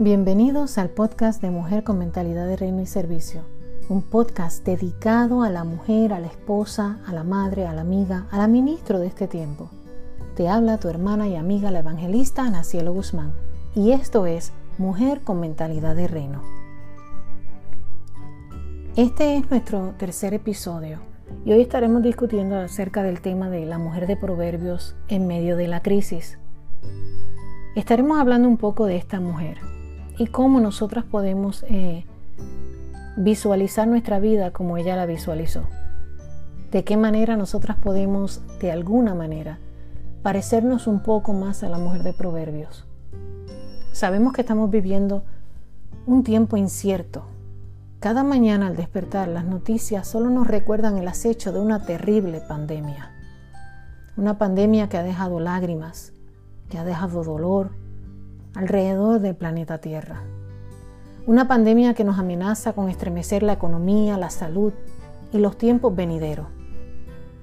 [0.00, 3.42] Bienvenidos al podcast de Mujer con Mentalidad de Reino y Servicio,
[3.88, 8.26] un podcast dedicado a la mujer, a la esposa, a la madre, a la amiga,
[8.32, 9.70] a la ministro de este tiempo.
[10.34, 13.34] Te habla tu hermana y amiga la evangelista Ana Cielo Guzmán
[13.76, 16.42] y esto es Mujer con Mentalidad de Reino.
[18.96, 20.98] Este es nuestro tercer episodio
[21.44, 25.68] y hoy estaremos discutiendo acerca del tema de la mujer de Proverbios en medio de
[25.68, 26.40] la crisis.
[27.76, 29.58] Estaremos hablando un poco de esta mujer,
[30.16, 32.04] y cómo nosotras podemos eh,
[33.16, 35.64] visualizar nuestra vida como ella la visualizó.
[36.70, 39.58] De qué manera nosotras podemos, de alguna manera,
[40.22, 42.86] parecernos un poco más a la mujer de Proverbios.
[43.92, 45.24] Sabemos que estamos viviendo
[46.06, 47.26] un tiempo incierto.
[48.00, 53.12] Cada mañana al despertar las noticias solo nos recuerdan el acecho de una terrible pandemia.
[54.16, 56.12] Una pandemia que ha dejado lágrimas,
[56.68, 57.70] que ha dejado dolor,
[58.54, 60.22] alrededor del planeta Tierra.
[61.26, 64.72] Una pandemia que nos amenaza con estremecer la economía, la salud
[65.32, 66.46] y los tiempos venideros.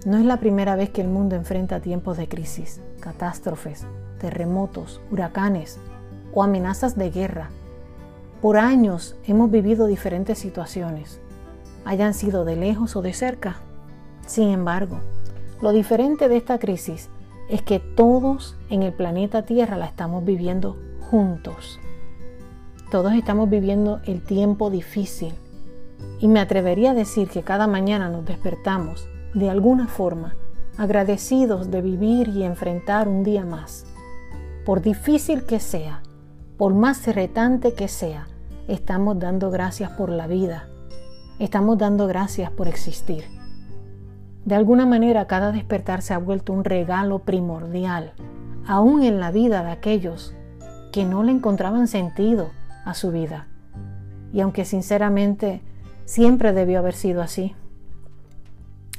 [0.06, 3.86] No es la primera vez que el mundo enfrenta tiempos de crisis, catástrofes,
[4.20, 5.80] terremotos, huracanes
[6.34, 7.50] o amenazas de guerra.
[8.42, 11.20] Por años hemos vivido diferentes situaciones,
[11.84, 13.58] hayan sido de lejos o de cerca.
[14.26, 15.00] Sin embargo,
[15.62, 17.10] lo diferente de esta crisis
[17.50, 20.78] es que todos en el planeta Tierra la estamos viviendo
[21.12, 21.78] juntos.
[22.90, 25.34] Todos estamos viviendo el tiempo difícil
[26.20, 30.36] y me atrevería a decir que cada mañana nos despertamos de alguna forma
[30.78, 33.86] agradecidos de vivir y enfrentar un día más.
[34.66, 36.02] Por difícil que sea,
[36.58, 38.30] por más retante que sea,
[38.70, 40.70] estamos dando gracias por la vida.
[41.40, 43.26] Estamos dando gracias por existir.
[44.46, 48.14] De alguna manera cada despertar se ha vuelto un regalo primordial,
[48.66, 50.36] aún en la vida de aquellos
[50.92, 52.50] que no le encontraban sentido
[52.86, 53.48] a su vida.
[54.34, 55.62] Y aunque sinceramente
[56.06, 57.56] siempre debió haber sido así,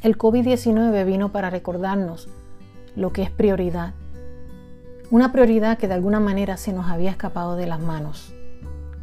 [0.03, 2.29] el COVID-19 vino para recordarnos
[2.97, 3.95] lo que es prioridad.
[5.11, 8.35] Una prioridad que de alguna manera se nos había escapado de las manos,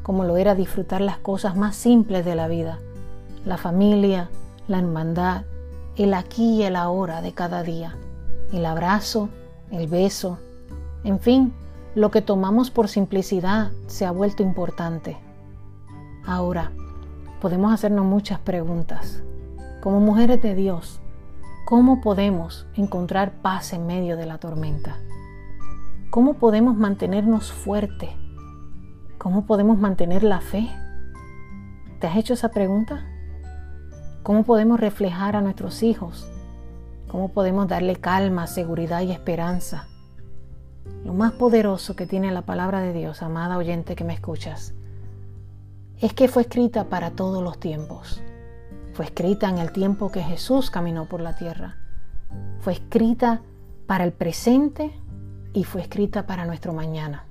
[0.03, 2.79] como lo era disfrutar las cosas más simples de la vida,
[3.45, 4.29] la familia,
[4.67, 5.43] la hermandad,
[5.95, 7.95] el aquí y el ahora de cada día,
[8.51, 9.29] el abrazo,
[9.71, 10.39] el beso,
[11.03, 11.53] en fin,
[11.99, 15.17] lo que tomamos por simplicidad se ha vuelto importante.
[16.25, 16.71] Ahora,
[17.41, 19.21] podemos hacernos muchas preguntas.
[19.81, 21.01] Como mujeres de Dios,
[21.65, 24.95] ¿cómo podemos encontrar paz en medio de la tormenta?
[26.09, 28.11] ¿Cómo podemos mantenernos fuertes?
[29.17, 30.69] ¿Cómo podemos mantener la fe?
[31.99, 33.03] ¿Te has hecho esa pregunta?
[34.23, 36.29] ¿Cómo podemos reflejar a nuestros hijos?
[37.09, 39.89] ¿Cómo podemos darle calma, seguridad y esperanza?
[41.03, 44.73] Lo más poderoso que tiene la palabra de Dios, amada oyente que me escuchas,
[45.99, 48.21] es que fue escrita para todos los tiempos.
[48.93, 51.77] Fue escrita en el tiempo que Jesús caminó por la tierra.
[52.59, 53.41] Fue escrita
[53.87, 54.91] para el presente
[55.53, 57.25] y fue escrita para nuestro mañana.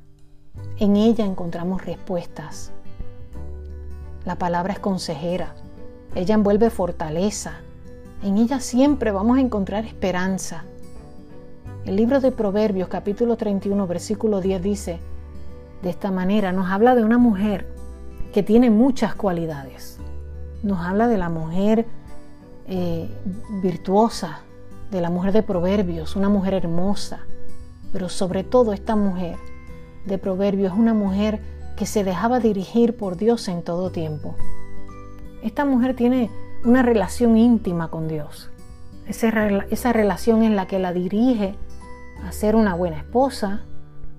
[0.78, 2.72] En ella encontramos respuestas.
[4.24, 5.54] La palabra es consejera.
[6.14, 7.60] Ella envuelve fortaleza.
[8.22, 10.64] En ella siempre vamos a encontrar esperanza.
[11.88, 15.00] El libro de Proverbios capítulo 31 versículo 10 dice,
[15.80, 17.66] de esta manera nos habla de una mujer
[18.30, 19.98] que tiene muchas cualidades.
[20.62, 21.86] Nos habla de la mujer
[22.66, 23.08] eh,
[23.62, 24.40] virtuosa,
[24.90, 27.20] de la mujer de Proverbios, una mujer hermosa,
[27.90, 29.36] pero sobre todo esta mujer
[30.04, 31.40] de Proverbios es una mujer
[31.78, 34.34] que se dejaba dirigir por Dios en todo tiempo.
[35.42, 36.30] Esta mujer tiene
[36.66, 38.50] una relación íntima con Dios.
[39.06, 39.30] Esa,
[39.70, 41.56] esa relación en la que la dirige
[42.24, 43.62] a ser una buena esposa,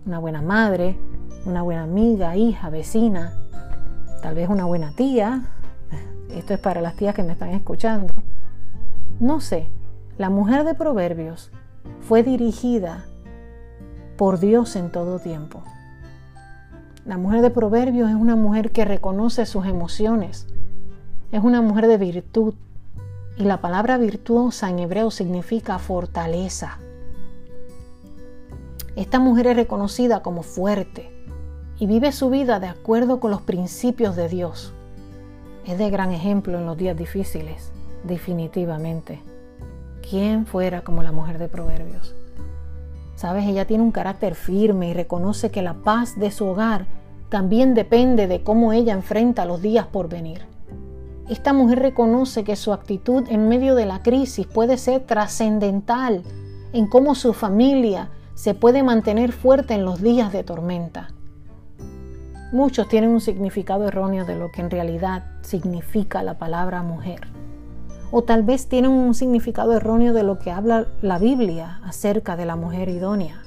[0.06, 0.98] una buena madre,
[1.46, 3.34] una buena amiga, hija, vecina,
[4.22, 5.44] tal vez una buena tía.
[6.30, 8.14] Esto es para las tías que me están escuchando.
[9.20, 9.68] No sé,
[10.18, 11.52] la mujer de Proverbios
[12.02, 13.06] fue dirigida
[14.18, 15.64] por Dios en todo tiempo.
[17.06, 20.48] La mujer de Proverbios es una mujer que reconoce sus emociones.
[21.32, 22.54] Es una mujer de virtud.
[23.38, 26.80] Y la palabra virtuosa en hebreo significa fortaleza.
[29.00, 31.10] Esta mujer es reconocida como fuerte
[31.80, 34.74] y vive su vida de acuerdo con los principios de Dios.
[35.66, 37.72] Es de gran ejemplo en los días difíciles,
[38.04, 39.22] definitivamente.
[40.02, 42.14] ¿Quién fuera como la mujer de Proverbios?
[43.16, 46.86] Sabes, ella tiene un carácter firme y reconoce que la paz de su hogar
[47.30, 50.42] también depende de cómo ella enfrenta los días por venir.
[51.30, 56.22] Esta mujer reconoce que su actitud en medio de la crisis puede ser trascendental
[56.74, 58.10] en cómo su familia
[58.40, 61.10] se puede mantener fuerte en los días de tormenta.
[62.54, 67.28] Muchos tienen un significado erróneo de lo que en realidad significa la palabra mujer.
[68.12, 72.46] O tal vez tienen un significado erróneo de lo que habla la Biblia acerca de
[72.46, 73.42] la mujer idónea.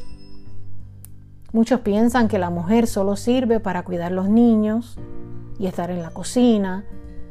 [1.52, 4.98] Muchos piensan que la mujer solo sirve para cuidar los niños
[5.58, 6.84] y estar en la cocina.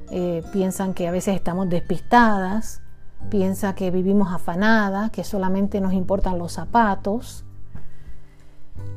[0.10, 2.82] Eh, piensan que a veces estamos despistadas.
[3.30, 7.46] Piensan que vivimos afanadas, que solamente nos importan los zapatos.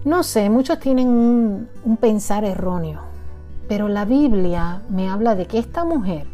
[0.04, 3.00] No sé, muchos tienen un, pensar erróneo,
[3.68, 6.26] pero la Biblia me habla de que esta mujer,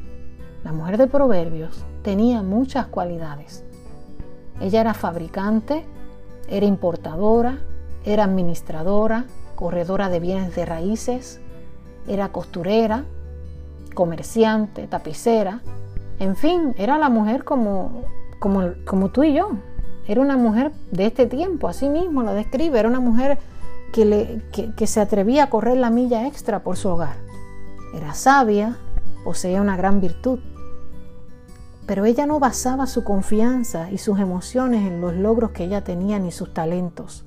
[0.64, 3.64] la mujer de Proverbios, tenía muchas cualidades.
[4.60, 5.84] Ella era fabricante,
[6.48, 7.58] era importadora,
[8.04, 11.40] era administradora, corredora de bienes de raíces,
[12.08, 13.04] era costurera,
[13.94, 15.60] comerciante, tapicera,
[16.18, 18.02] en fin, era la mujer como,
[18.40, 19.52] como, como tú y yo.
[20.10, 23.38] Era una mujer de este tiempo, así mismo lo describe, era una mujer
[23.92, 27.14] que, se atrevía a correr la milla extra por su hogar.
[27.94, 28.76] Era sabia,
[29.22, 30.40] poseía una gran virtud,
[31.86, 36.18] pero ella no basaba su confianza y sus emociones en los logros que ella tenía
[36.18, 37.24] ni sus talentos,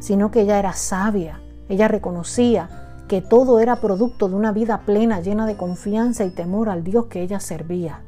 [0.00, 1.40] sino que ella era sabia.
[1.68, 6.68] Ella reconocía que todo era producto de una vida plena, llena de confianza y temor
[6.68, 8.00] al Dios que ella servía.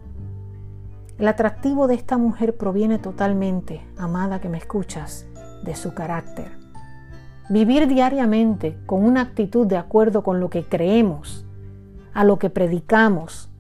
[1.21, 5.27] El atractivo de esta mujer proviene totalmente, amada que me escuchas,
[5.63, 6.51] de su carácter.
[7.51, 11.45] Vivir diariamente con una actitud de acuerdo con lo que creemos,
[12.15, 13.51] a lo que predicamos,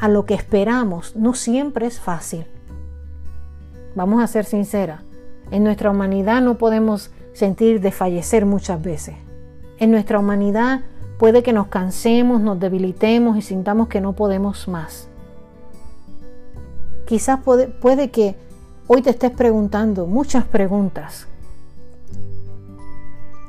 [0.00, 2.44] a lo que esperamos, no siempre es fácil.
[3.94, 5.02] Vamos a ser sinceras,
[5.52, 9.14] en nuestra humanidad no podemos sentir desfallecer muchas veces.
[9.78, 10.80] En nuestra humanidad
[11.20, 15.08] puede que nos cansemos, nos debilitemos y sintamos que no podemos más.
[17.06, 18.36] Quizás puede, que
[18.88, 21.28] hoy te estés preguntando muchas preguntas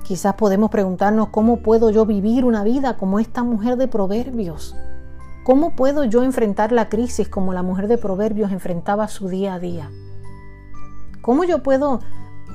[0.08, 4.74] Quizás podemos preguntarnos cómo puedo yo vivir una vida como esta mujer de Proverbios.
[5.44, 9.60] ¿Cómo puedo yo enfrentar la crisis como la mujer de Proverbios enfrentaba su día a
[9.60, 9.92] día?
[11.22, 12.00] ¿Cómo yo puedo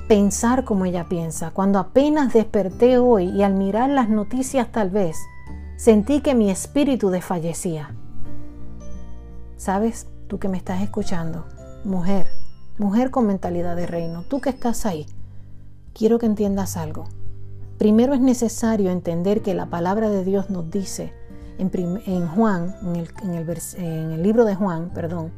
[0.08, 5.19] pensar como ella piensa cuando apenas desperté hoy y al mirar las noticias tal vez
[5.76, 7.94] sentí que mi espíritu desfallecía?
[9.58, 10.06] ¿Sabes?
[10.32, 11.44] Tú que me estás escuchando,
[11.84, 12.26] mujer,
[12.79, 15.05] mujer con mentalidad de reino, tú que estás ahí,
[15.93, 17.05] quiero que entiendas algo.
[17.76, 21.12] Primero es necesario entender que la palabra de Dios nos dice
[21.58, 23.11] en, Juan, en el,
[23.76, 25.32] en el libro de Juan, perdón,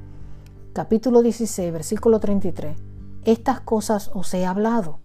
[0.72, 2.76] capítulo 16, versículo 33,
[3.24, 5.00] estas cosas os he hablado,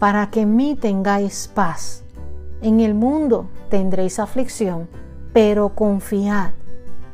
[0.00, 2.04] para que en mí tengáis paz.
[2.60, 4.86] En el mundo tendréis aflicción,
[5.32, 6.50] pero confiad,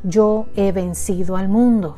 [0.03, 1.97] yo he vencido al mundo.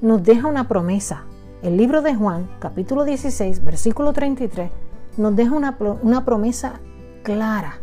[0.00, 1.24] Nos deja una promesa.
[1.62, 4.70] El libro de Juan, capítulo 16, versículo 33,
[5.16, 6.80] nos deja una, promesa
[7.22, 7.78] clara.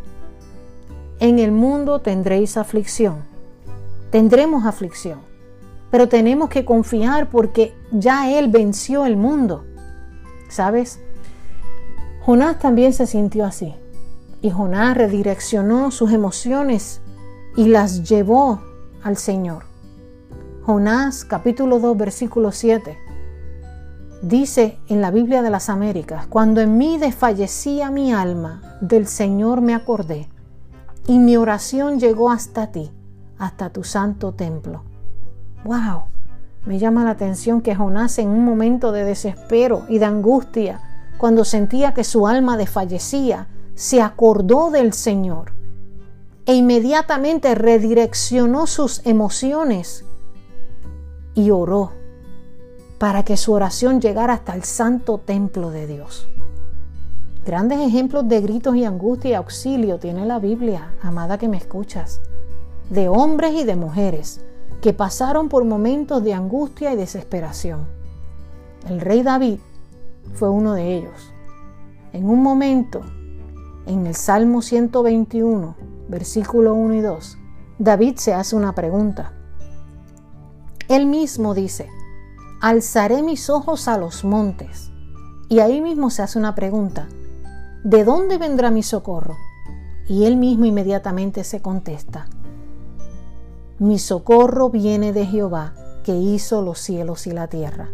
[1.19, 3.23] En el mundo tendréis aflicción.
[4.11, 5.19] Tendremos aflicción.
[5.89, 9.63] Pero tenemos que confiar porque ya Él venció el mundo.
[10.49, 10.99] ¿Sabes?
[12.21, 13.75] Jonás también se sintió así.
[14.41, 17.01] Y Jonás redireccionó sus emociones
[17.55, 18.61] y las llevó
[19.03, 19.63] al Señor.
[20.65, 22.97] Jonás capítulo 2 versículo 7
[24.21, 29.59] Dice en la Biblia de las Américas, cuando en mí desfallecía mi alma, del Señor
[29.59, 30.29] me acordé,
[31.07, 32.89] y mi oración llegó hasta ti,
[33.37, 34.83] hasta tu santo templo.
[35.65, 36.03] ¡Wow!
[36.65, 40.79] Me llama la atención que Jonás en un momento de desespero y de angustia,
[41.17, 45.62] cuando sentía que su alma desfallecía, se acordó del Señor
[46.45, 50.05] e inmediatamente redireccionó sus emociones
[51.35, 51.91] y oró
[52.99, 56.27] para que su oración llegara hasta el santo templo de Dios.
[57.45, 62.21] Grandes ejemplos de gritos y angustia y auxilio tiene la Biblia, amada que me escuchas,
[62.89, 64.41] de hombres y de mujeres
[64.81, 67.87] que pasaron por momentos de angustia y desesperación.
[68.87, 69.59] El rey David
[70.33, 71.33] fue uno de ellos.
[72.11, 73.01] En un momento,
[73.85, 75.75] en el Salmo 121,
[76.13, 77.37] versículo 1 y 2,
[77.79, 79.33] David se hace una pregunta.
[80.87, 81.89] Él mismo dice,
[82.61, 84.91] alzaré mis ojos a los montes.
[85.49, 87.09] Y ahí mismo se hace una pregunta,
[87.83, 89.35] ¿de dónde vendrá mi socorro?
[90.07, 92.27] Y él mismo inmediatamente se contesta,
[93.79, 97.89] mi socorro viene de Jehová, que hizo los cielos y la tierra.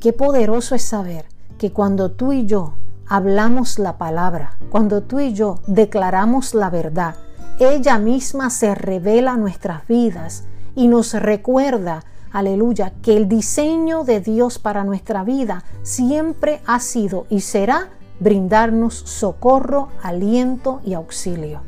[0.00, 1.26] Qué poderoso es saber
[1.58, 2.74] que cuando tú y yo
[3.10, 7.16] hablamos la palabra, cuando tú y yo declaramos la verdad,
[7.58, 14.58] ella misma se revela nuestras vidas y nos recuerda aleluya, que el diseño de Dios
[14.58, 17.90] para nuestra vida siempre ha sido y será
[18.20, 21.62] brindarnos socorro, aliento y auxilio.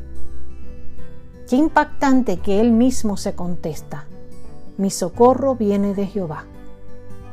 [1.49, 4.05] Qué impactante que él mismo se contesta.
[4.77, 6.45] Mi socorro viene de Jehová,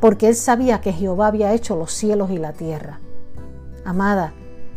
[0.01, 3.01] porque él sabía que Jehová había hecho los cielos y la tierra.
[3.91, 4.35] Amada,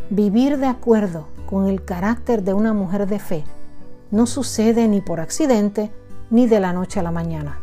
[0.09, 3.43] vivir de acuerdo con el carácter de una mujer de fe
[4.09, 5.91] no sucede ni por accidente
[6.31, 7.59] ni de la noche a la mañana.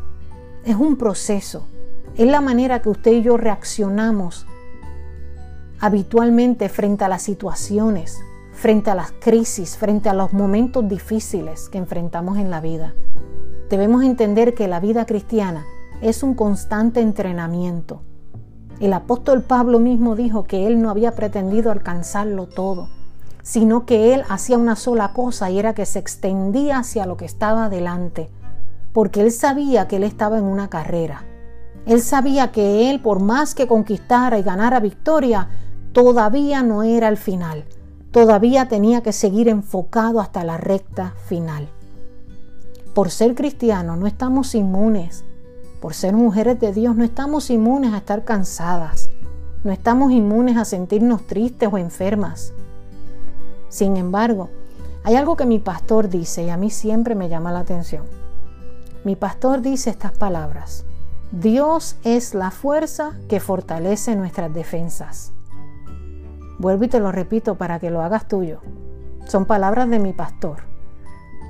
[0.64, 1.66] Es un proceso,
[2.14, 4.46] es la manera que usted y yo reaccionamos
[5.80, 8.20] habitualmente frente a las situaciones,
[8.52, 12.94] frente a las crisis, frente a los momentos difíciles que enfrentamos en la vida.
[13.68, 15.64] Debemos entender que la vida cristiana
[16.00, 18.02] es un constante entrenamiento.
[18.80, 22.88] El apóstol Pablo mismo dijo que él no había pretendido alcanzarlo todo,
[23.42, 27.26] sino que él hacía una sola cosa y era que se extendía hacia lo que
[27.26, 28.30] estaba delante,
[28.94, 31.26] porque él sabía que él estaba en una carrera.
[31.84, 35.48] Él sabía que él, por más que conquistara y ganara victoria,
[35.92, 37.66] todavía no era el final,
[38.12, 41.68] todavía tenía que seguir enfocado hasta la recta final.
[42.94, 45.22] Por ser cristiano no estamos inmunes,
[45.80, 49.10] por ser mujeres de Dios no estamos inmunes a estar cansadas,
[49.64, 52.52] no estamos inmunes a sentirnos tristes o enfermas.
[53.68, 54.50] Sin embargo,
[55.04, 58.04] hay algo que mi pastor dice y a mí siempre me llama la atención.
[59.04, 60.84] Mi pastor dice estas palabras.
[61.32, 65.32] Dios es la fuerza que fortalece nuestras defensas.
[66.58, 68.60] Vuelvo y te lo repito para que lo hagas tuyo.
[69.26, 70.58] Son palabras de mi pastor.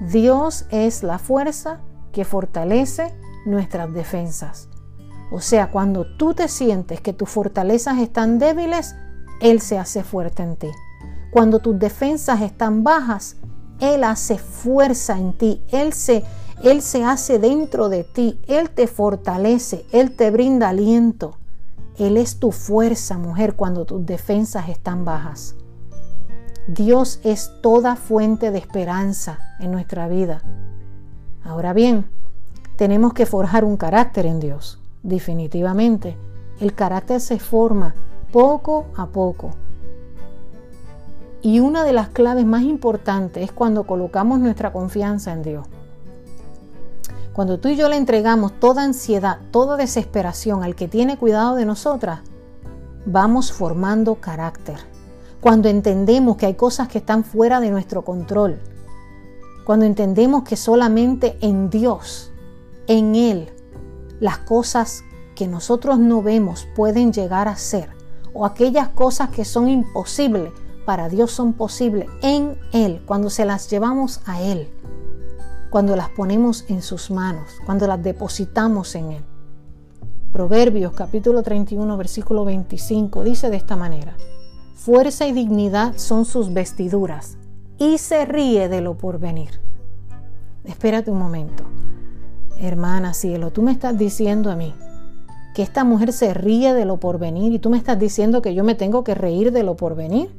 [0.00, 1.80] Dios es la fuerza
[2.12, 3.12] que fortalece
[3.44, 4.68] nuestras defensas.
[5.30, 8.96] O sea, cuando tú te sientes que tus fortalezas están débiles,
[9.40, 10.68] Él se hace fuerte en ti.
[11.30, 13.36] Cuando tus defensas están bajas,
[13.78, 16.24] Él hace fuerza en ti, Él se,
[16.64, 21.36] Él se hace dentro de ti, Él te fortalece, Él te brinda aliento.
[21.96, 25.54] Él es tu fuerza, mujer, cuando tus defensas están bajas.
[26.66, 30.42] Dios es toda fuente de esperanza en nuestra vida.
[31.44, 32.06] Ahora bien,
[32.80, 36.16] tenemos que forjar un carácter en Dios, definitivamente.
[36.60, 37.94] El carácter se forma
[38.32, 39.50] poco a poco,
[41.42, 45.66] y una de las claves más importantes es cuando colocamos nuestra confianza en Dios.
[47.34, 51.66] Cuando tú y yo le entregamos toda ansiedad, toda desesperación al que tiene cuidado de
[51.66, 52.20] nosotras,
[53.04, 54.78] vamos formando carácter.
[55.42, 58.58] Cuando entendemos que hay cosas que están fuera de nuestro control.
[59.66, 62.29] Cuando entendemos que solamente en Dios,
[62.90, 63.48] en Él,
[64.18, 65.04] las cosas
[65.36, 67.88] que nosotros no vemos pueden llegar a ser.
[68.34, 70.52] O aquellas cosas que son imposibles
[70.84, 74.68] para Dios son posibles en Él, cuando se las llevamos a Él,
[75.70, 79.24] cuando las ponemos en sus manos, cuando las depositamos en Él.
[80.32, 84.16] Proverbios capítulo 31 versículo 25 dice de esta manera,
[84.74, 87.38] fuerza y dignidad son sus vestiduras
[87.78, 89.60] y se ríe de lo porvenir.
[90.64, 91.62] Espérate un momento.
[92.60, 94.74] Hermana cielo, tú me estás diciendo a mí
[95.54, 98.64] que esta mujer se ríe de lo porvenir y tú me estás diciendo que yo
[98.64, 100.30] me tengo que reír de lo porvenir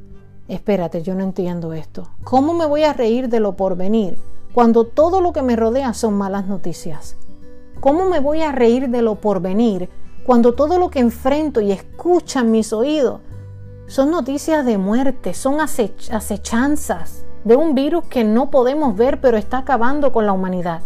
[0.48, 2.08] espérate, yo no entiendo esto.
[2.24, 4.18] ¿Cómo me voy a reír de lo porvenir
[4.52, 7.16] cuando todo lo que me rodea son malas noticias?
[7.80, 9.88] ¿Cómo me voy a reír de lo porvenir
[10.26, 13.20] cuando todo lo que enfrento y escuchan mis oídos
[13.88, 19.58] son noticias de muerte, son acechanzas de un virus que no podemos ver pero está
[19.58, 20.82] acabando con la humanidad?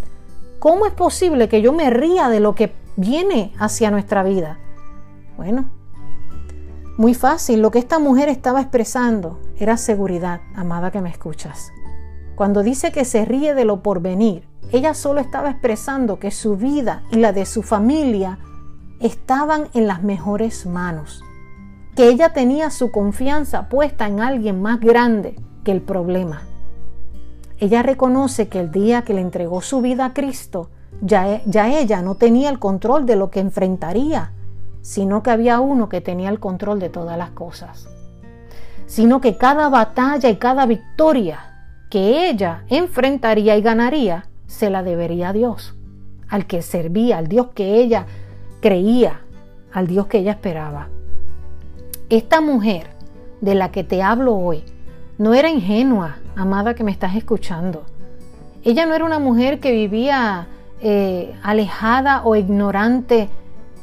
[0.58, 4.58] ¿Cómo es posible que yo me ría de lo que viene hacia nuestra vida?
[5.36, 5.68] Bueno,
[6.96, 11.70] muy fácil, lo que esta mujer estaba expresando era seguridad, amada que me escuchas.
[12.36, 17.02] Cuando dice que se ríe de lo porvenir, ella solo estaba expresando que su vida
[17.10, 18.38] y la de su familia
[18.98, 21.22] estaban en las mejores manos,
[21.94, 26.42] que ella tenía su confianza puesta en alguien más grande que el problema.
[27.58, 30.70] Ella reconoce que el día que le entregó su vida a Cristo,
[31.00, 34.32] ya, ya ella no tenía el control de lo que enfrentaría
[34.86, 37.88] sino que había uno que tenía el control de todas las cosas.
[38.86, 41.40] Sino que cada batalla y cada victoria
[41.90, 45.74] que ella enfrentaría y ganaría, se la debería a Dios,
[46.28, 48.06] al que servía, al Dios que ella
[48.60, 49.22] creía,
[49.72, 50.88] al Dios que ella esperaba.
[52.08, 52.86] Esta mujer
[53.40, 54.62] de la que te hablo hoy
[55.18, 57.84] no era ingenua, amada que me estás escuchando.
[58.64, 60.46] Ella no era una mujer que vivía
[60.80, 63.28] eh, alejada o ignorante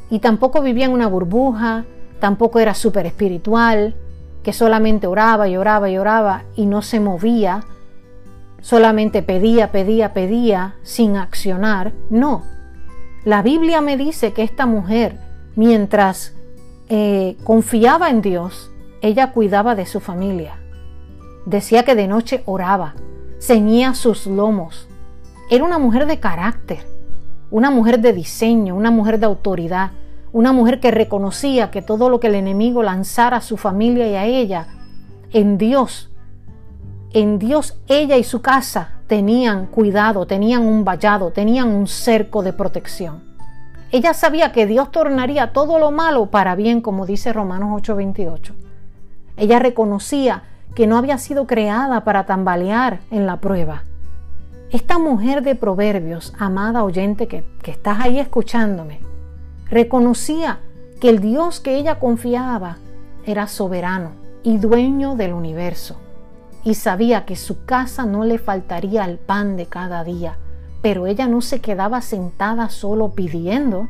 [0.10, 1.86] y tampoco vivía en una burbuja,
[2.20, 3.96] tampoco era súper espiritual,
[4.44, 7.64] que solamente oraba y oraba y oraba y no se movía,
[8.62, 11.94] solamente pedía, pedía, pedía sin accionar.
[12.10, 12.44] No,
[13.26, 15.18] la Biblia me dice que esta mujer,
[15.56, 16.36] mientras
[16.90, 18.70] eh, confiaba en Dios,
[19.02, 20.58] ella cuidaba de su familia.
[21.46, 22.96] Decía que de noche oraba,
[23.40, 24.88] ceñía sus lomos,
[25.50, 26.88] Era una mujer de carácter,
[27.52, 29.92] una mujer de diseño, una mujer de autoridad,
[30.32, 34.16] una mujer que reconocía que todo lo que el enemigo lanzara a su familia y
[34.16, 34.68] a ella,
[35.32, 36.10] en Dios,
[37.12, 42.54] en Dios ella y su casa tenían cuidado, tenían un vallado, tenían un cerco de
[42.54, 43.22] protección.
[43.92, 48.56] Ella sabía que Dios tornaría todo lo malo para bien, como dice Romanos 8:28.
[49.38, 50.44] Ella reconocía
[50.76, 53.84] que no había sido creada para tambalear en la prueba.
[54.72, 59.02] Esta mujer de proverbios, amada oyente que, que estás ahí escuchándome,
[59.70, 60.60] reconocía
[61.00, 62.78] que el Dios que ella confiaba
[63.26, 64.12] era soberano
[64.42, 65.98] y dueño del universo,
[66.64, 70.38] y sabía que su casa no le faltaría el pan de cada día,
[70.82, 73.88] pero ella no se quedaba sentada solo pidiendo,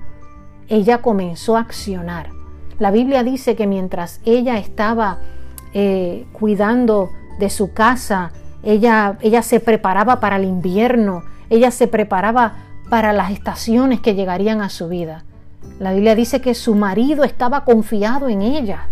[0.68, 2.30] ella comenzó a accionar.
[2.80, 5.20] La Biblia dice que mientras ella estaba
[5.74, 8.32] eh, cuidando de su casa,
[8.64, 12.56] ella, ella se preparaba para el invierno, ella se preparaba
[12.90, 15.26] para las estaciones que llegarían a su vida.
[15.80, 18.90] La Biblia dice que su marido estaba confiado en ella.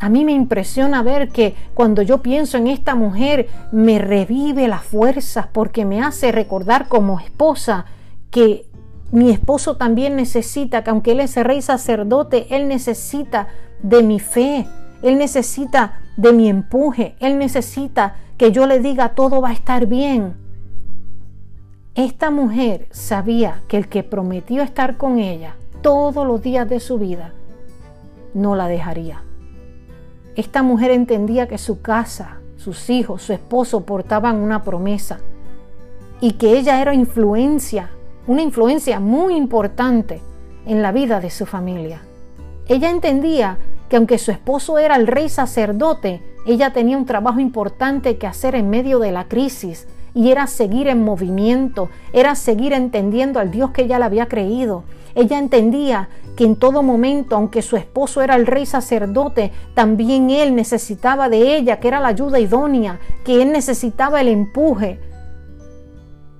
[0.00, 4.82] A mí me impresiona ver que cuando yo pienso en esta mujer me revive las
[4.82, 7.84] fuerzas porque me hace recordar como esposa
[8.30, 8.66] que
[9.12, 13.48] mi esposo también necesita, que aunque él es rey sacerdote, él necesita
[13.82, 14.66] de mi fe,
[15.02, 19.86] él necesita de mi empuje, él necesita que yo le diga todo va a estar
[19.86, 20.34] bien.
[21.94, 26.98] Esta mujer sabía que el que prometió estar con ella todos los días de su
[26.98, 27.32] vida
[28.34, 29.22] no la dejaría.
[30.36, 35.18] Esta mujer entendía que su casa, sus hijos, su esposo portaban una promesa
[36.20, 37.90] y que ella era influencia,
[38.26, 40.20] una influencia muy importante
[40.66, 42.02] en la vida de su familia.
[42.68, 43.58] Ella entendía
[43.90, 48.54] que aunque su esposo era el rey sacerdote, ella tenía un trabajo importante que hacer
[48.54, 53.72] en medio de la crisis y era seguir en movimiento, era seguir entendiendo al Dios
[53.72, 54.84] que ella le había creído.
[55.16, 60.54] Ella entendía que en todo momento, aunque su esposo era el rey sacerdote, también él
[60.54, 65.00] necesitaba de ella, que era la ayuda idónea, que él necesitaba el empuje.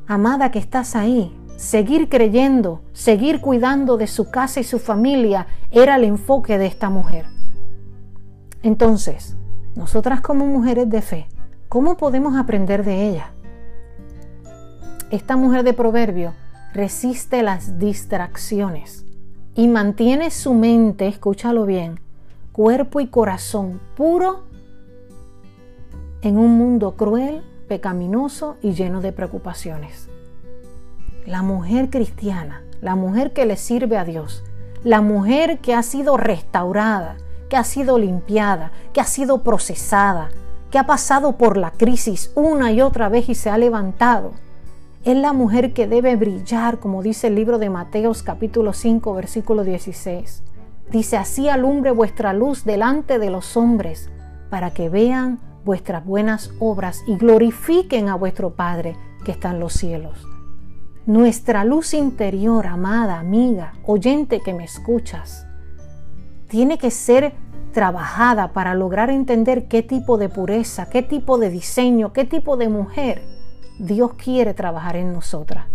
[0.06, 5.96] Amada que estás ahí, seguir creyendo, seguir cuidando de su casa y su familia era
[5.96, 7.39] el enfoque de esta mujer.
[8.62, 9.37] Entonces,
[9.75, 11.29] nosotras como mujeres de fe,
[11.68, 13.33] ¿cómo podemos aprender de ella?
[15.11, 16.35] Esta mujer de proverbio
[16.75, 19.07] resiste las distracciones
[19.55, 22.01] y mantiene su mente, escúchalo bien,
[22.53, 24.44] cuerpo y corazón puro
[26.23, 30.09] en un mundo cruel, pecaminoso y lleno de preocupaciones.
[31.25, 34.44] La mujer cristiana, la mujer que le sirve a Dios,
[34.85, 37.16] la mujer que ha sido restaurada,
[37.50, 40.30] que ha sido limpiada, que ha sido procesada,
[40.70, 44.32] que ha pasado por la crisis una y otra vez y se ha levantado
[45.02, 49.64] es la mujer que debe brillar, como dice el libro de Mateos capítulo 5 versículo
[49.64, 50.42] 16.
[50.90, 54.10] Dice, así alumbre vuestra luz delante de los hombres,
[54.50, 59.72] para que vean vuestras buenas obras y glorifiquen a vuestro Padre que está en los
[59.72, 60.26] cielos.
[61.06, 65.46] Nuestra luz interior, amada, amiga, oyente que me escuchas,
[66.50, 67.32] tiene que ser
[67.72, 72.68] trabajada para lograr entender qué tipo de pureza, qué tipo de diseño, qué tipo de
[72.68, 73.22] mujer
[73.78, 75.66] Dios quiere trabajar en nosotras.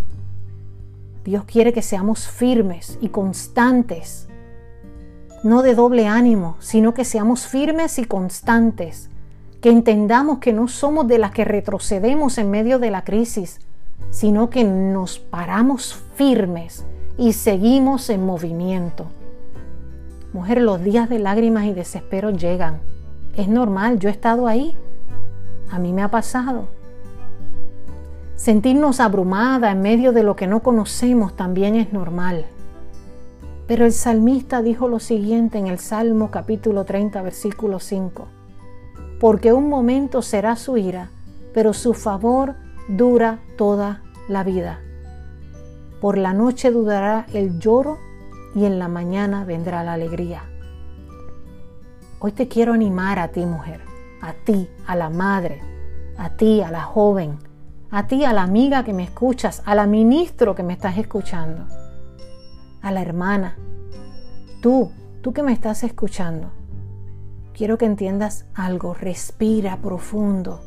[1.24, 4.28] Dios quiere que seamos firmes y constantes,
[5.42, 9.08] no de doble ánimo, sino que seamos firmes y constantes,
[9.62, 13.60] que entendamos que no somos de las que retrocedemos en medio de la crisis,
[14.10, 16.84] sino que nos paramos firmes
[17.16, 19.06] y seguimos en movimiento.
[20.36, 22.80] Mujer, los días de lágrimas y desespero llegan.
[23.38, 24.76] Es normal, yo he estado ahí.
[25.70, 26.68] A mí me ha pasado.
[28.34, 32.44] Sentirnos abrumada en medio de lo que no conocemos también es normal.
[33.66, 38.28] Pero el salmista dijo lo siguiente en el Salmo capítulo 30 versículo 5.
[39.18, 41.08] Porque un momento será su ira,
[41.54, 42.56] pero su favor
[42.88, 44.80] dura toda la vida.
[46.02, 47.96] Por la noche dudará el lloro
[48.56, 50.44] y en la mañana vendrá la alegría.
[52.18, 53.82] Hoy te quiero animar a ti, mujer,
[54.22, 55.60] a ti, a la madre,
[56.16, 57.38] a ti, a la joven,
[57.90, 61.66] a ti, a la amiga que me escuchas, a la ministro que me estás escuchando,
[62.80, 63.58] a la hermana,
[64.62, 64.90] tú,
[65.20, 66.50] tú que me estás escuchando.
[67.52, 70.62] Quiero que entiendas algo, respira profundo,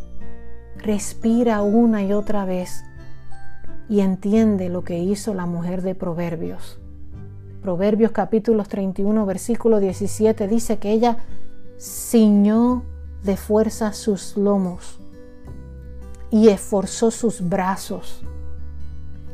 [0.78, 2.84] respira una y otra vez
[3.90, 6.79] y entiende lo que hizo la mujer de Proverbios.
[7.70, 11.18] Proverbios capítulos 31, versículo 17 dice que ella
[11.80, 12.82] ciñó
[13.22, 15.00] de fuerza sus lomos
[16.32, 18.24] y esforzó sus brazos.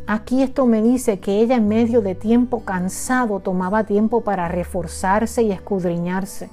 [0.06, 5.43] Aquí esto me dice que ella en medio de tiempo cansado tomaba tiempo para reforzarse
[5.43, 6.50] y escudriñarse.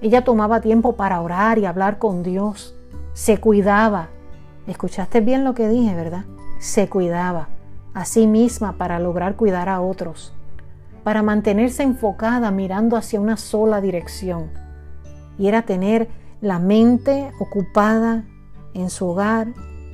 [0.00, 2.74] Ella tomaba tiempo para orar y hablar con Dios.
[3.12, 4.08] Se cuidaba.
[4.66, 6.24] Escuchaste bien lo que dije, ¿verdad?
[6.58, 7.50] Se cuidaba
[7.92, 10.32] a sí misma para lograr cuidar a otros,
[11.02, 14.50] para mantenerse enfocada mirando hacia una sola dirección.
[15.38, 16.08] Y era tener
[16.40, 18.24] la mente ocupada
[18.74, 19.48] en su hogar,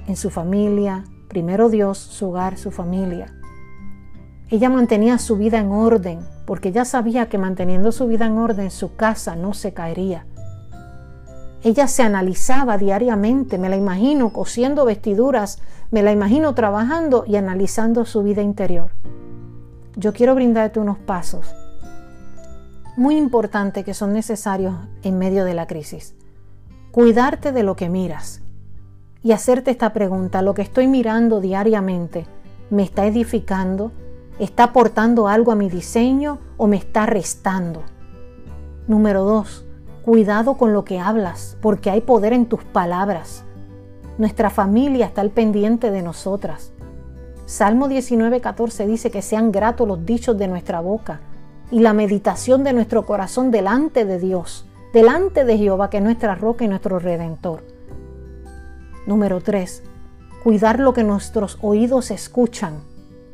[0.07, 3.35] en su familia, primero Dios, su hogar, su familia.
[4.51, 8.71] Ella mantenía su vida en orden porque ya sabía que manteniendo su vida en orden
[8.71, 10.27] su casa no se caería.
[11.63, 18.05] Ella se analizaba diariamente, me la imagino cosiendo vestiduras, me la imagino trabajando y analizando
[18.05, 18.91] su vida interior.
[19.97, 21.55] Yo quiero brindarte unos pasos
[22.97, 26.15] muy importantes que son necesarios en medio de la crisis.
[26.91, 28.43] Cuidarte de lo que miras
[29.23, 32.27] y hacerte esta pregunta, ¿lo que estoy mirando diariamente
[32.71, 33.93] me está edificando?
[34.39, 37.83] ¿Está aportando algo a mi diseño o me está restando?
[38.87, 39.65] Número dos,
[40.05, 43.45] cuidado con lo que hablas, porque hay poder en tus palabras.
[44.19, 46.74] Nuestra familia está al pendiente de nosotras.
[47.47, 51.21] Salmo 19:14 dice que sean gratos los dichos de nuestra boca
[51.71, 56.35] y la meditación de nuestro corazón delante de Dios, delante de Jehová, que es nuestra
[56.35, 57.63] roca y nuestro redentor.
[59.07, 59.83] Número 3.
[60.43, 62.81] Cuidar lo que nuestros oídos escuchan,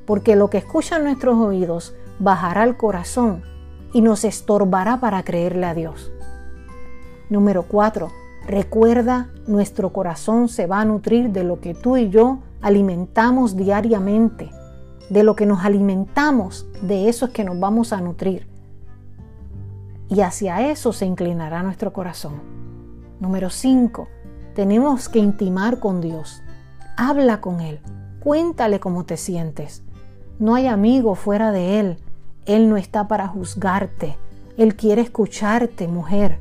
[0.06, 3.44] porque lo que escuchan nuestros oídos bajará al corazón
[3.92, 6.10] y nos estorbará para creerle a Dios.
[7.28, 8.10] Número 4.
[8.46, 14.50] Recuerda, nuestro corazón se va a nutrir de lo que tú y yo alimentamos diariamente.
[15.08, 18.46] De lo que nos alimentamos, de eso es que nos vamos a nutrir.
[20.08, 22.40] Y hacia eso se inclinará nuestro corazón.
[23.20, 24.08] Número 5
[24.54, 26.42] tenemos que intimar con Dios.
[26.96, 27.80] Habla con Él.
[28.20, 29.82] Cuéntale cómo te sientes.
[30.38, 31.96] No hay amigo fuera de Él.
[32.46, 34.18] Él no está para juzgarte.
[34.56, 36.40] Él quiere escucharte, mujer.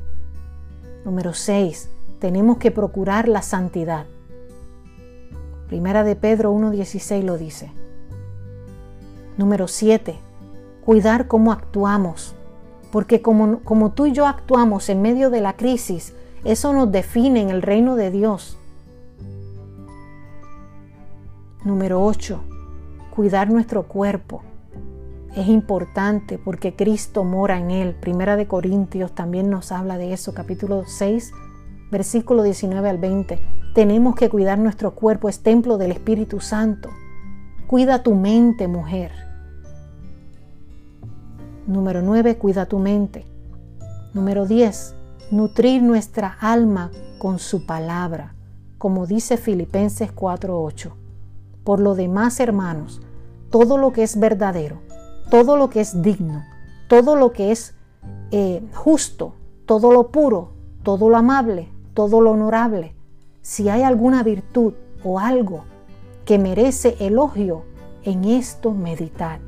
[1.04, 1.88] Número 6.
[2.18, 4.06] Tenemos que procurar la santidad.
[5.70, 7.70] Primera de Pedro 1.16 lo dice.
[9.38, 10.18] Número 7.
[10.84, 12.34] Cuidar cómo actuamos.
[12.90, 17.50] Porque como, tú y yo actuamos en medio de la crisis, eso nos define en
[17.50, 18.58] el reino de Dios.
[21.64, 22.40] Número 8.
[23.14, 24.42] Cuidar nuestro cuerpo.
[25.36, 27.94] Es importante porque Cristo mora en él.
[27.94, 31.32] Primera de Corintios también nos habla de eso, capítulo 6,
[31.90, 33.40] versículo 19 al 20.
[33.74, 36.90] Tenemos que cuidar nuestro cuerpo, es templo del Espíritu Santo.
[37.66, 39.12] Cuida tu mente, mujer.
[41.66, 43.26] Número 9, cuida tu mente.
[44.12, 44.94] Número 10,
[45.30, 48.34] nutrir nuestra alma con su palabra,
[48.78, 50.92] como dice Filipenses 4:8.
[51.62, 53.00] Por lo demás, hermanos,
[53.50, 54.80] todo lo que es verdadero,
[55.30, 56.42] todo lo que es digno,
[56.88, 57.74] todo lo que es
[58.32, 59.34] eh, justo,
[59.66, 62.94] todo lo puro, todo lo amable, todo lo honorable,
[63.42, 65.64] si hay alguna virtud o algo
[66.24, 67.64] que merece elogio,
[68.02, 69.40] en esto meditar.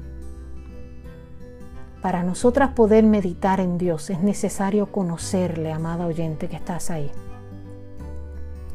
[2.03, 7.11] Para nosotras poder meditar en Dios es necesario conocerle, amada oyente que estás ahí.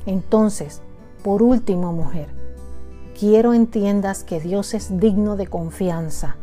[0.06, 0.82] Entonces,
[1.24, 2.30] por último, mujer,
[3.20, 6.38] quiero entiendas que Dios es digno de confianza.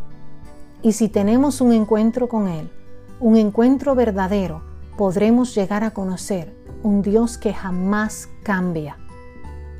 [0.82, 2.70] Y si tenemos un encuentro con Él,
[3.18, 4.60] un encuentro verdadero,
[4.98, 6.53] podremos llegar a conocer
[6.84, 8.98] un Dios que jamás cambia,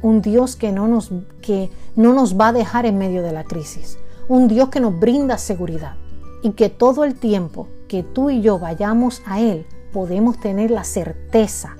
[0.00, 1.12] un Dios que no nos,
[1.42, 4.98] que no nos va a dejar en medio de la crisis, un Dios que nos
[4.98, 5.96] brinda seguridad
[6.42, 10.82] y que todo el tiempo que tú y yo vayamos a Él podemos tener la
[10.82, 11.76] certeza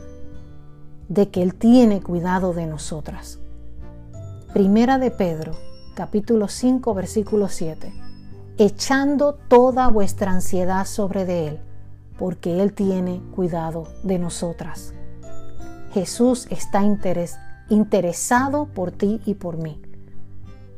[1.09, 3.39] de que Él tiene cuidado de nosotras.
[4.53, 5.53] Primera de Pedro,
[5.95, 7.95] capítulo 5, versículo 7.
[8.59, 11.61] Echando toda vuestra ansiedad sobre de Él,
[12.19, 14.93] porque Él tiene cuidado de nosotras.
[15.95, 16.83] Jesús está
[17.69, 19.81] interesado por ti y por mí.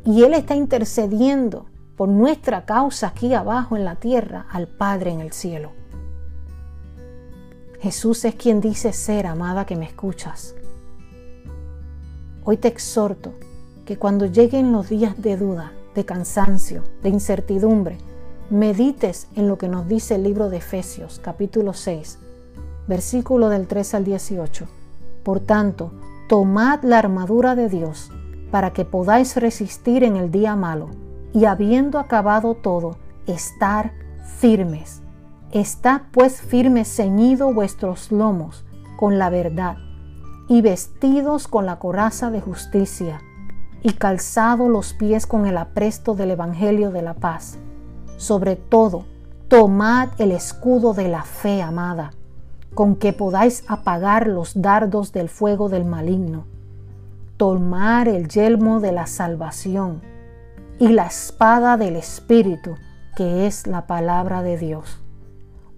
[0.05, 1.65] Y Él está intercediendo
[1.97, 5.73] por nuestra causa aquí abajo en la tierra al Padre en el cielo.
[7.81, 10.55] Jesús es quien dice ser, amada que me escuchas.
[12.45, 13.33] Hoy te exhorto
[13.87, 17.97] que cuando lleguen los días de duda, de cansancio, de incertidumbre,
[18.51, 22.19] medites en lo que nos dice el libro de Efesios capítulo 6,
[22.87, 24.69] versículo del 3 al 18.
[25.27, 25.91] Por tanto,
[26.29, 28.13] tomad la armadura de Dios
[28.53, 30.91] para que podáis resistir en el día malo
[31.33, 33.91] y habiendo acabado todo, estar
[34.39, 35.03] firmes.
[35.51, 38.65] Estad pues firmes ceñido vuestros lomos
[38.97, 39.79] con la verdad
[40.49, 43.21] y vestidos con la coraza de justicia,
[43.83, 47.59] y calzado los pies con el apresto del Evangelio de la paz.
[48.17, 49.07] Sobre todo,
[49.49, 52.13] tomad el escudo de la fe amada,
[52.77, 56.45] con que podáis apagar los dardos del fuego del maligno.
[57.39, 60.03] Tomar el yelmo de la salvación
[60.79, 62.75] y la espada del Espíritu,
[63.17, 65.01] que es la palabra de Dios,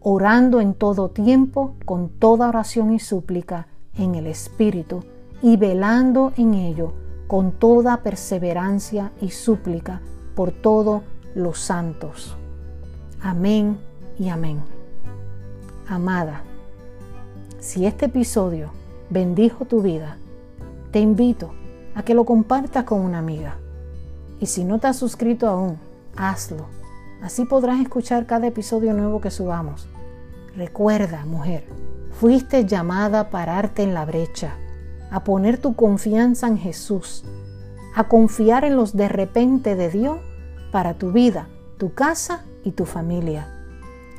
[0.00, 5.04] orando en todo tiempo con toda oración y súplica en el Espíritu
[5.40, 6.94] y velando en ello
[7.28, 10.00] con toda perseverancia y súplica
[10.34, 11.02] por todos
[11.36, 12.36] los santos.
[13.22, 13.78] Amén
[14.18, 14.60] y amén.
[15.86, 16.42] Amada,
[17.60, 18.70] si este episodio
[19.10, 20.16] bendijo tu vida,
[20.92, 21.50] te invito
[21.94, 23.56] a que lo compartas con una amiga.
[24.38, 25.76] Y si no te has suscrito aún,
[26.16, 26.66] hazlo.
[27.20, 29.88] Así podrás escuchar cada episodio nuevo que subamos.
[30.54, 31.64] Recuerda, mujer,
[32.12, 34.54] fuiste llamada a pararte en la brecha,
[35.10, 37.24] a poner tu confianza en Jesús,
[37.96, 40.18] a confiar en los de repente de Dios
[40.70, 43.48] para tu vida, tu casa y tu familia.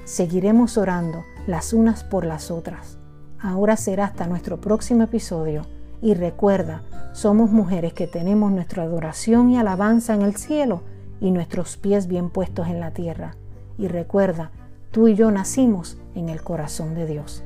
[0.03, 2.98] Seguiremos orando las unas por las otras.
[3.41, 5.65] Ahora será hasta nuestro próximo episodio
[6.01, 10.83] y recuerda, somos mujeres que tenemos nuestra adoración y alabanza en el cielo
[11.21, 13.35] y nuestros pies bien puestos en la tierra.
[13.77, 14.51] Y recuerda,
[14.91, 17.43] tú y yo nacimos en el corazón de Dios.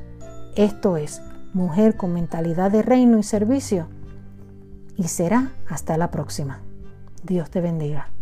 [0.56, 3.86] Esto es Mujer con mentalidad de reino y servicio.
[4.96, 6.62] Y será hasta la próxima.
[7.22, 8.13] Dios te bendiga.